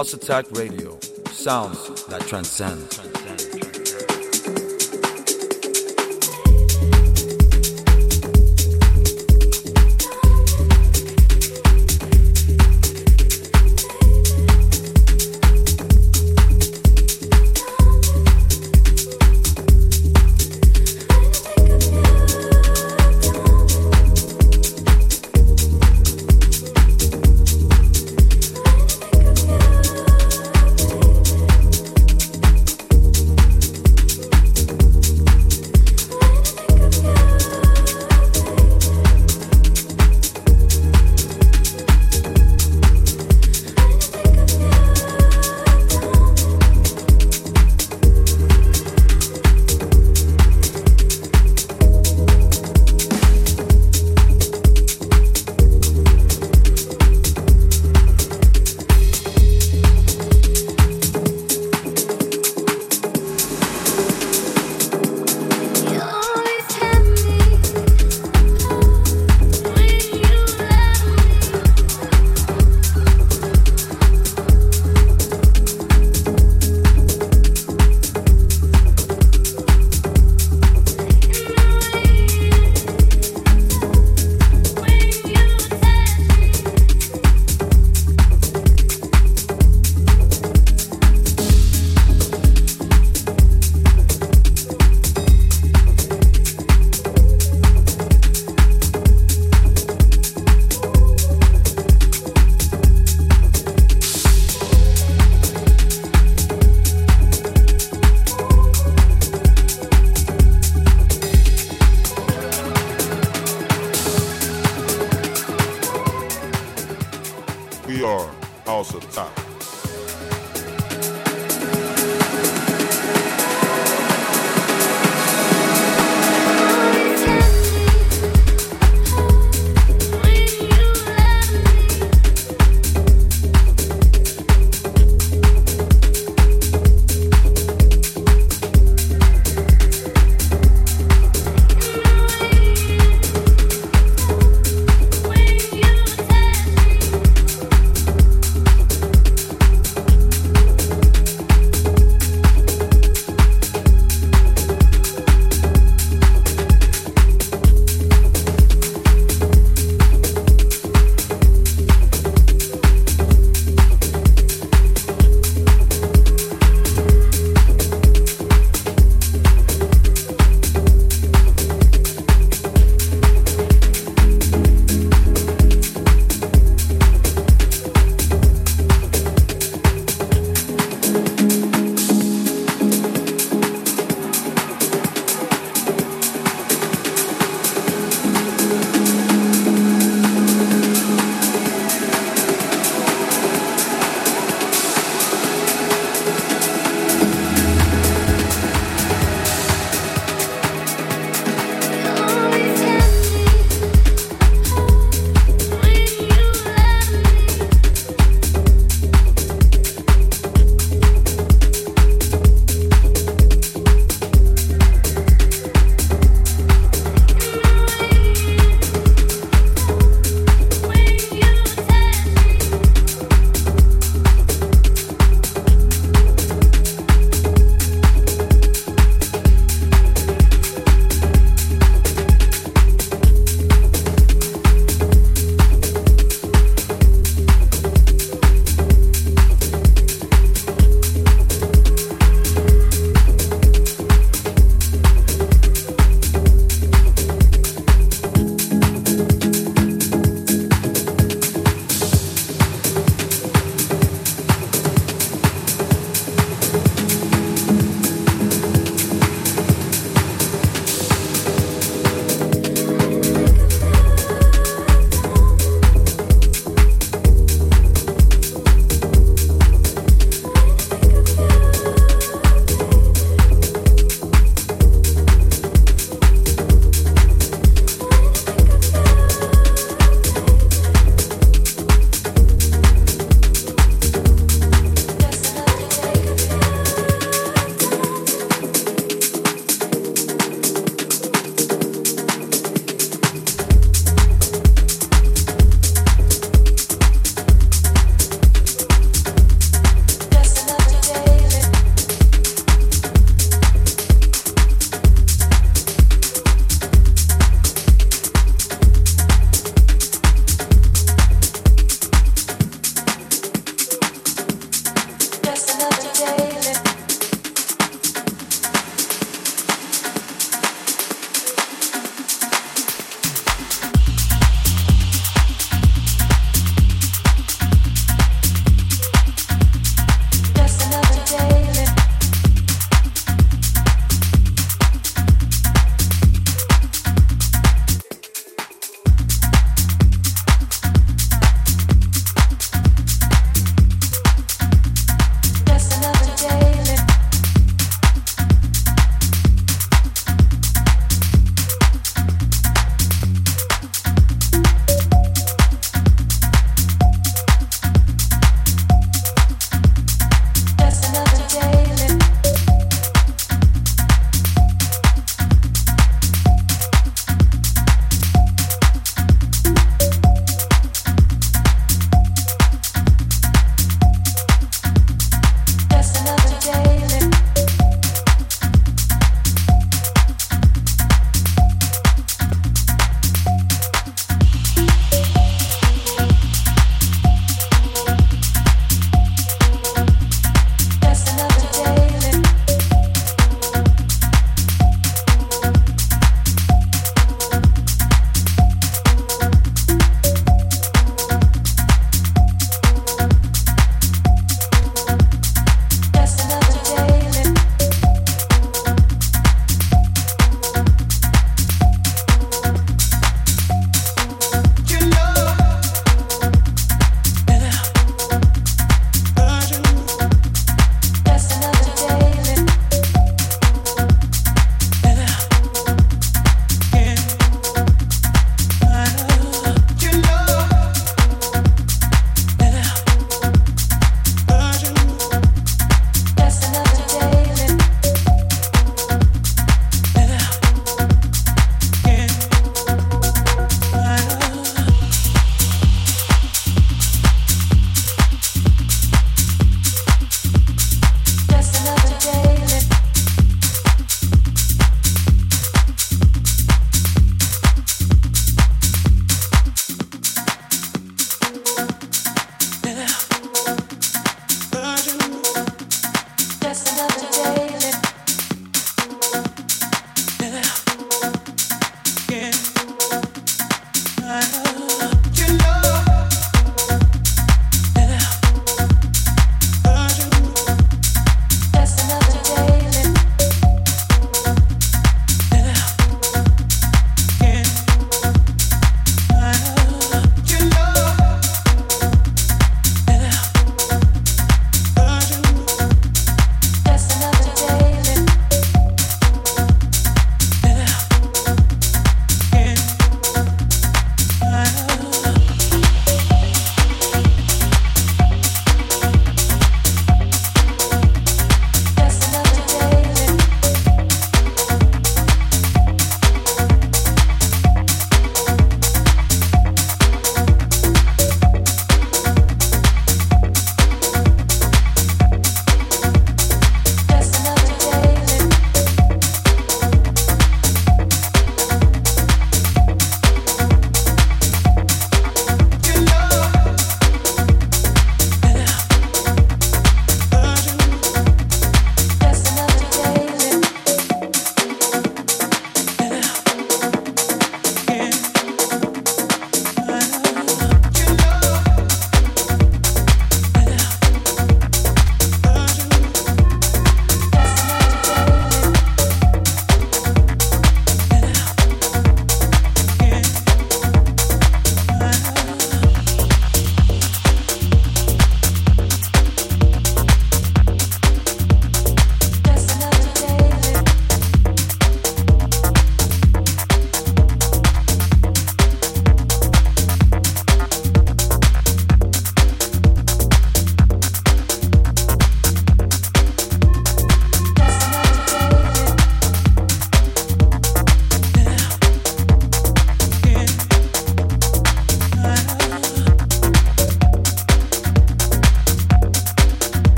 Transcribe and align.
House 0.00 0.14
Attack 0.14 0.46
Radio. 0.52 0.98
Sounds 1.30 2.06
that 2.06 2.22
transcend. 2.22 3.09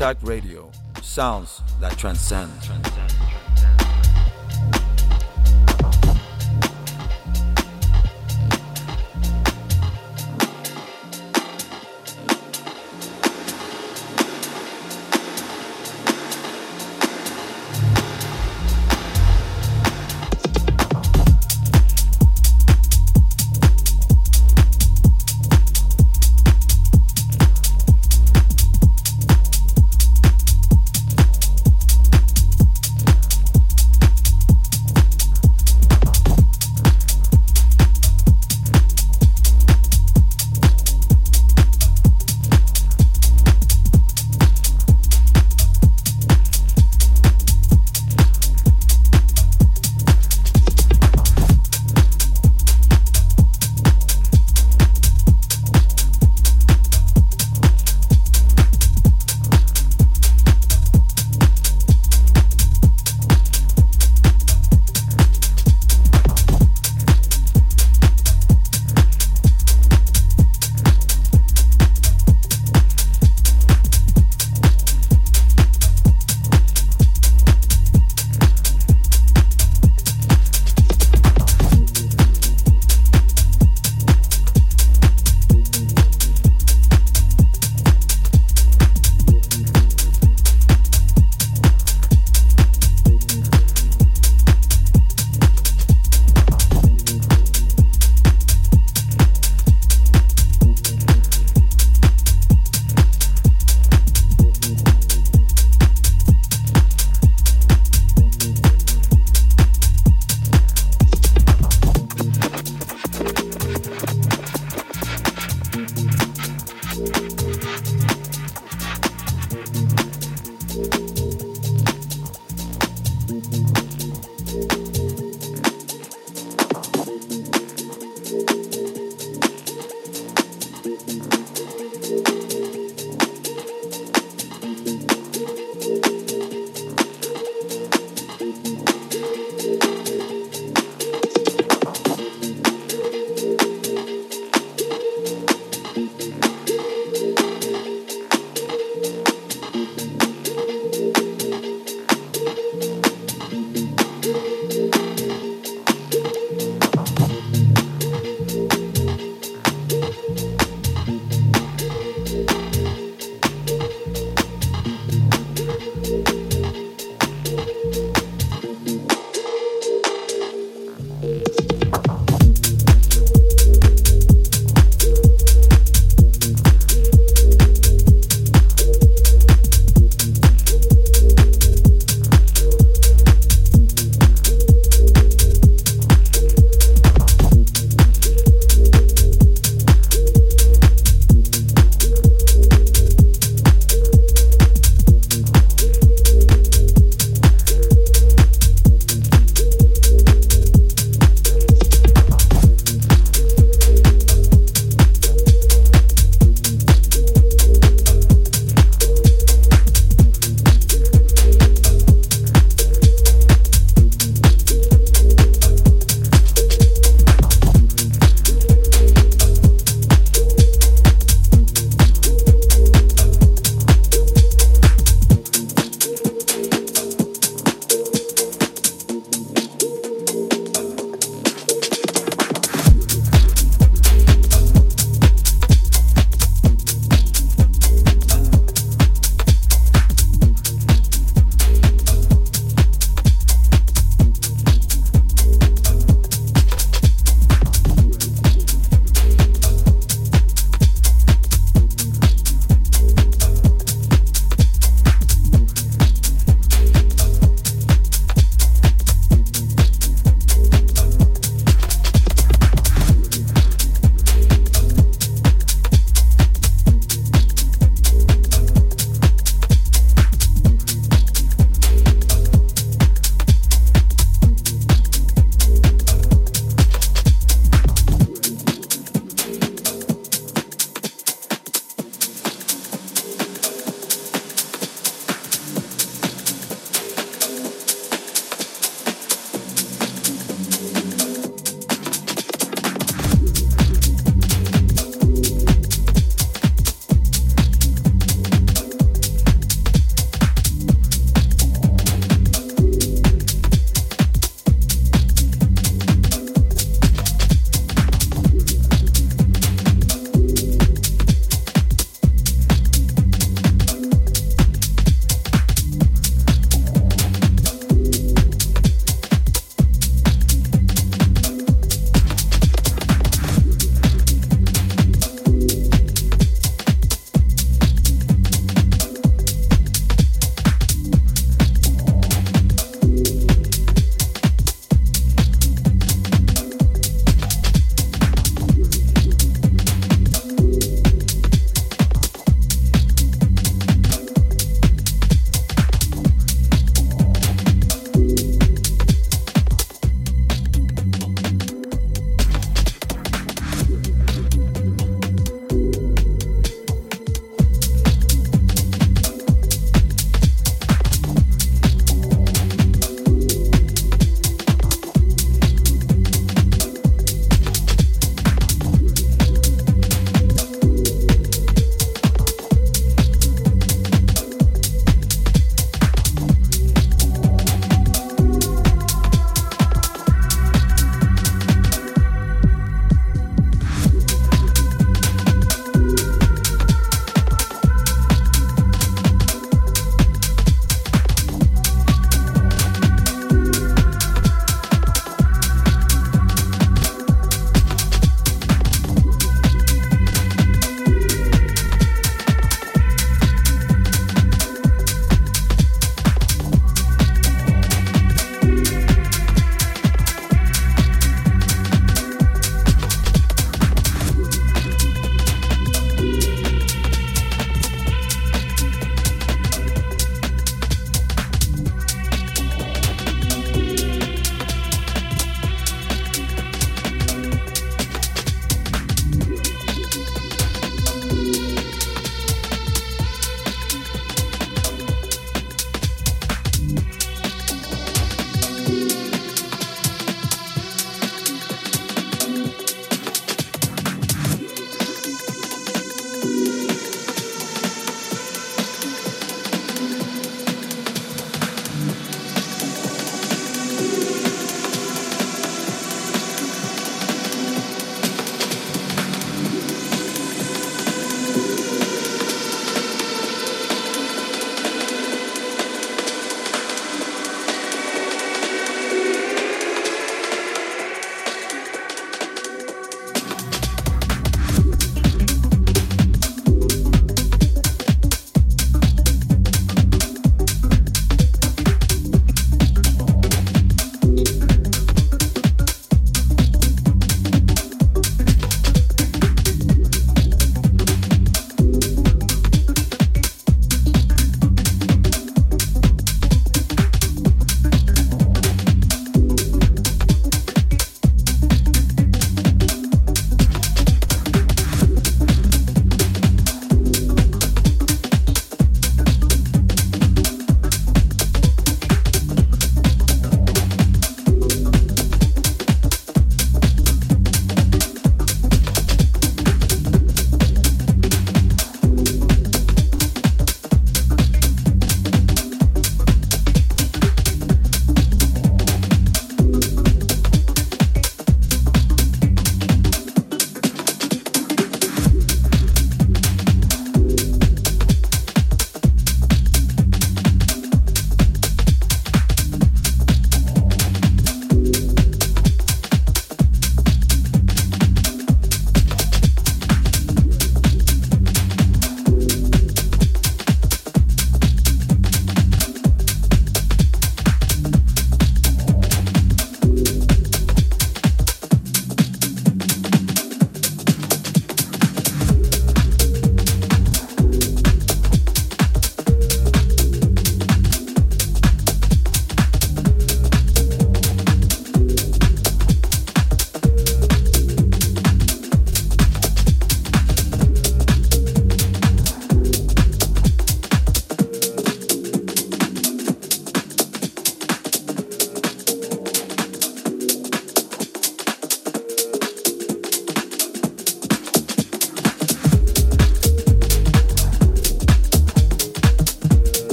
Attack 0.00 0.16
Radio. 0.22 0.70
Sounds 1.02 1.60
that 1.78 1.98
transcend. 1.98 2.79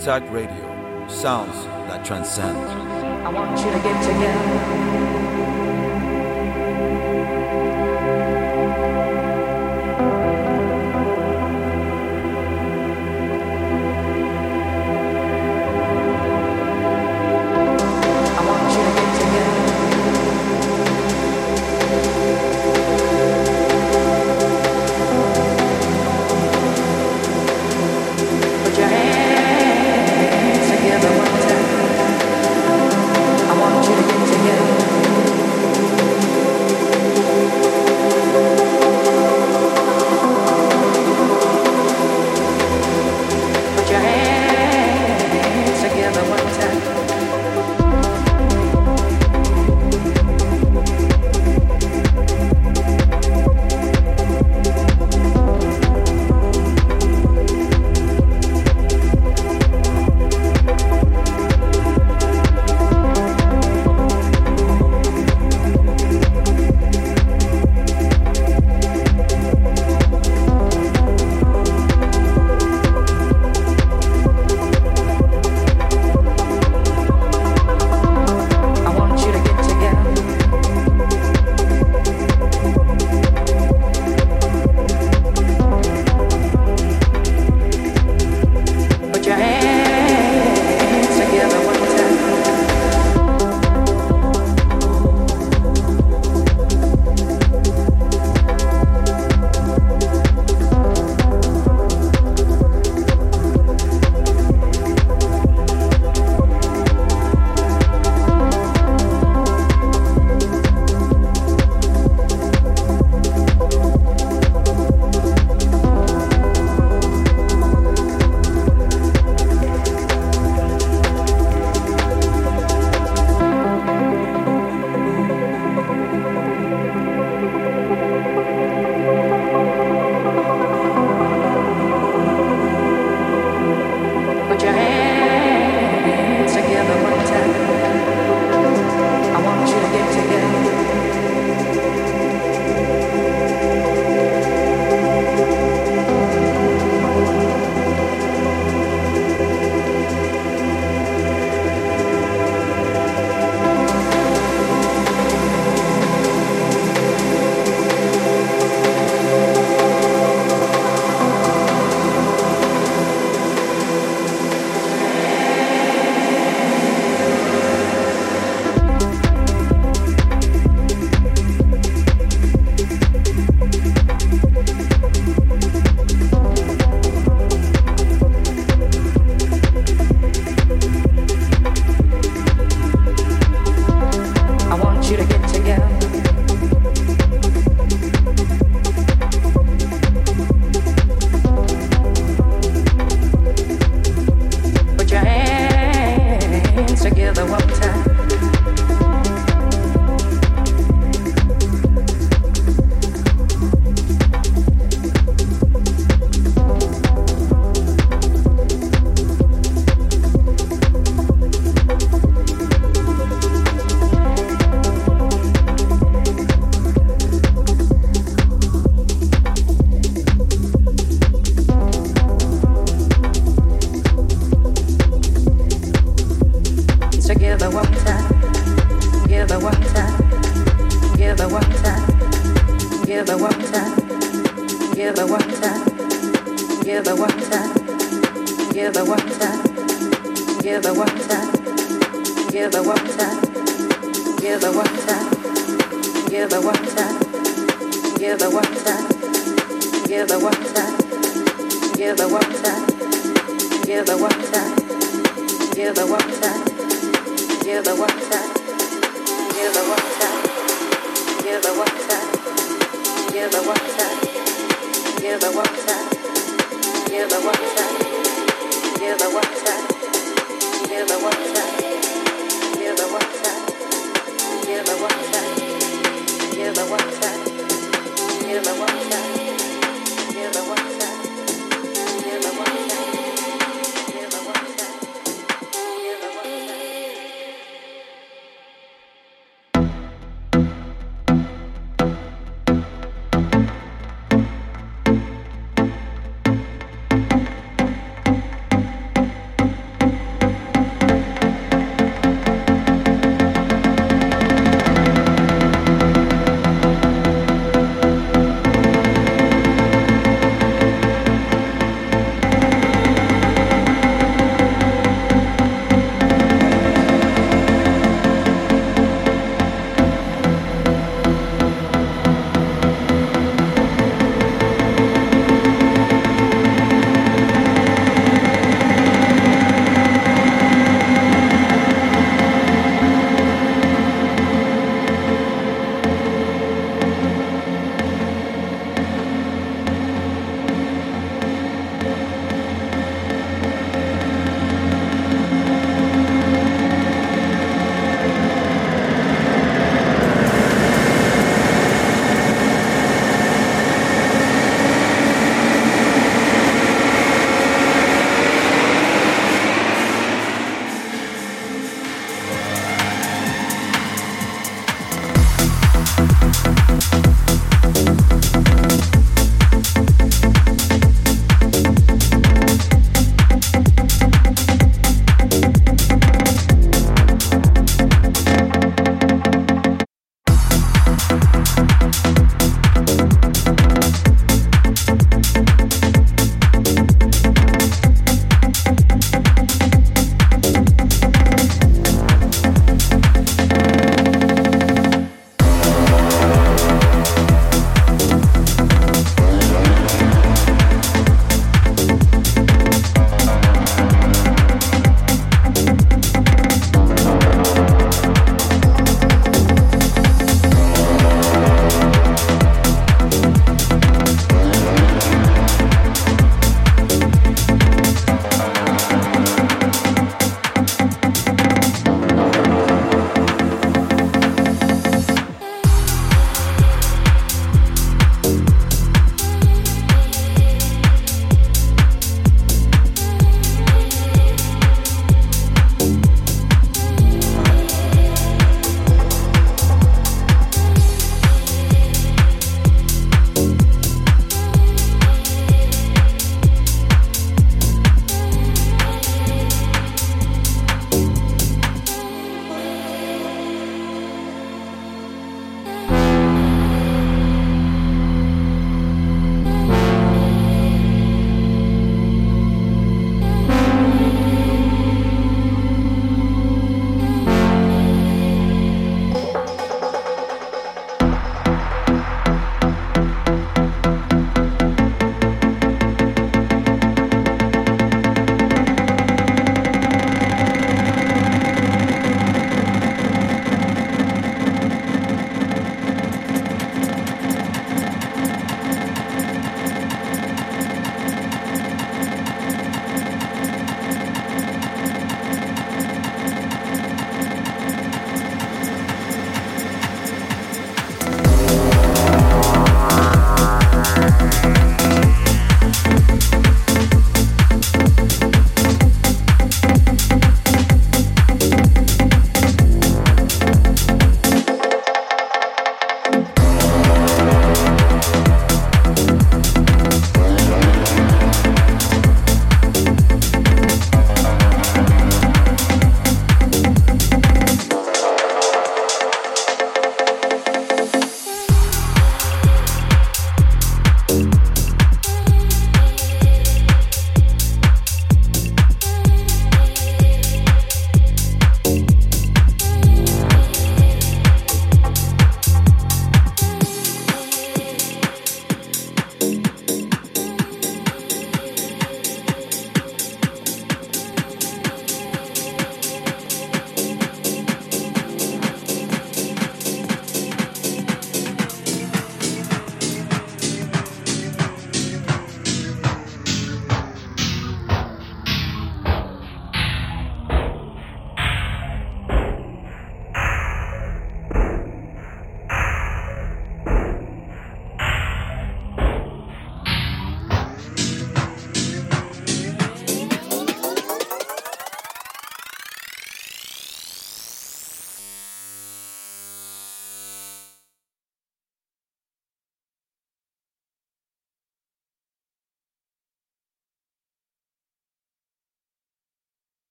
Attack 0.00 0.30
Radio, 0.30 1.06
sounds 1.08 1.66
that 1.66 2.02
transcend. 2.06 2.56
I 2.56 3.28
want 3.28 3.50
you 3.58 3.70
to 3.70 3.78
get 3.80 4.02
together. 4.02 4.39